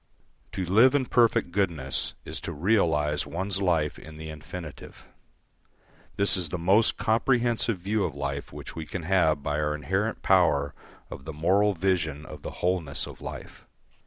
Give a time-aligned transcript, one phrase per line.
[0.53, 5.05] To live in perfect goodness is to realise one's life in the infinitive.
[6.15, 10.23] This is the most comprehensive view of life which we can have by our inherent
[10.23, 10.73] power
[11.11, 13.67] of the moral vision of the wholeness of life.